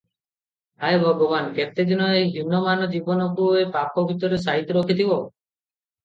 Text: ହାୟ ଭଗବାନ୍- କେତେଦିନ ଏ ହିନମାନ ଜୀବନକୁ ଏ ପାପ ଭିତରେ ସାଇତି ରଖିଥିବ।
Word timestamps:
ହାୟ 0.83 0.95
ଭଗବାନ୍- 1.01 1.51
କେତେଦିନ 1.57 2.07
ଏ 2.15 2.23
ହିନମାନ 2.37 2.87
ଜୀବନକୁ 2.93 3.49
ଏ 3.59 3.67
ପାପ 3.75 4.05
ଭିତରେ 4.13 4.41
ସାଇତି 4.47 4.77
ରଖିଥିବ। 4.79 5.19